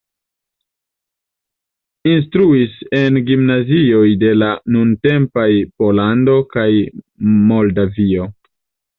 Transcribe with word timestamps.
Instruis 2.11 2.79
en 2.99 3.19
gimnazioj 3.27 4.07
de 4.23 4.31
la 4.43 4.47
nuntempaj 4.77 5.45
Pollando 5.83 6.39
kaj 6.55 6.65
Moldavio. 7.51 8.27